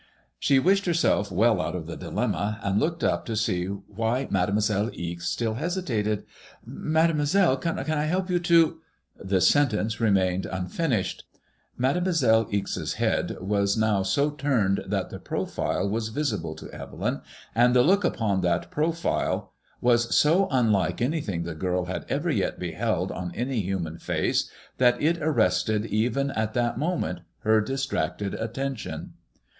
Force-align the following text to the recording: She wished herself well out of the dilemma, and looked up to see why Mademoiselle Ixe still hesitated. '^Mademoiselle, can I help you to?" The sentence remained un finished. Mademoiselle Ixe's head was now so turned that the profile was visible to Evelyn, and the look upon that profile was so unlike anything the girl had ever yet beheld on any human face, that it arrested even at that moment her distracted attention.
She 0.39 0.57
wished 0.57 0.87
herself 0.87 1.31
well 1.31 1.61
out 1.61 1.75
of 1.75 1.85
the 1.85 1.95
dilemma, 1.95 2.59
and 2.63 2.79
looked 2.79 3.03
up 3.03 3.23
to 3.27 3.35
see 3.35 3.65
why 3.65 4.27
Mademoiselle 4.31 4.89
Ixe 4.95 5.27
still 5.27 5.53
hesitated. 5.53 6.23
'^Mademoiselle, 6.67 7.55
can 7.61 7.77
I 7.77 8.05
help 8.05 8.27
you 8.27 8.39
to?" 8.39 8.79
The 9.15 9.39
sentence 9.39 9.99
remained 9.99 10.47
un 10.47 10.69
finished. 10.69 11.25
Mademoiselle 11.77 12.47
Ixe's 12.49 12.93
head 12.93 13.37
was 13.41 13.77
now 13.77 14.01
so 14.01 14.31
turned 14.31 14.85
that 14.87 15.11
the 15.11 15.19
profile 15.19 15.87
was 15.87 16.09
visible 16.09 16.55
to 16.55 16.71
Evelyn, 16.73 17.21
and 17.53 17.75
the 17.75 17.83
look 17.83 18.03
upon 18.03 18.41
that 18.41 18.71
profile 18.71 19.53
was 19.81 20.15
so 20.17 20.47
unlike 20.49 20.99
anything 20.99 21.43
the 21.43 21.53
girl 21.53 21.85
had 21.85 22.05
ever 22.09 22.31
yet 22.31 22.57
beheld 22.57 23.11
on 23.11 23.31
any 23.35 23.59
human 23.61 23.99
face, 23.99 24.49
that 24.79 24.99
it 24.99 25.21
arrested 25.21 25.85
even 25.85 26.31
at 26.31 26.55
that 26.55 26.79
moment 26.79 27.19
her 27.41 27.61
distracted 27.61 28.33
attention. 28.33 29.13